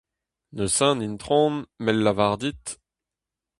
Neuze, 0.55 0.87
Itron, 1.07 1.55
m'hel 1.83 1.97
lavar 2.05 2.35
dit: 2.41 2.65